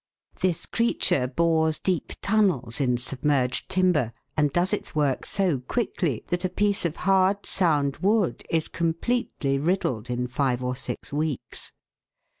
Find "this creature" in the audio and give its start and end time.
0.39-1.27